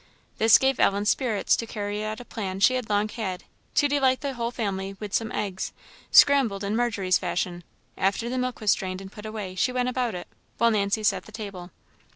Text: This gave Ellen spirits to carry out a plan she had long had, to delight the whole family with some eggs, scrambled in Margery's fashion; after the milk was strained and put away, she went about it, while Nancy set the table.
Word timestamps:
This 0.39 0.57
gave 0.57 0.79
Ellen 0.79 1.05
spirits 1.05 1.55
to 1.55 1.67
carry 1.67 2.03
out 2.03 2.19
a 2.19 2.25
plan 2.25 2.59
she 2.59 2.73
had 2.73 2.89
long 2.89 3.07
had, 3.09 3.43
to 3.75 3.87
delight 3.87 4.21
the 4.21 4.33
whole 4.33 4.49
family 4.49 4.95
with 4.99 5.13
some 5.13 5.31
eggs, 5.31 5.73
scrambled 6.09 6.63
in 6.63 6.75
Margery's 6.75 7.19
fashion; 7.19 7.63
after 7.99 8.27
the 8.27 8.39
milk 8.39 8.61
was 8.61 8.71
strained 8.71 8.99
and 8.99 9.11
put 9.11 9.27
away, 9.27 9.53
she 9.53 9.71
went 9.71 9.89
about 9.89 10.15
it, 10.15 10.27
while 10.57 10.71
Nancy 10.71 11.03
set 11.03 11.25
the 11.25 11.31
table. 11.31 11.69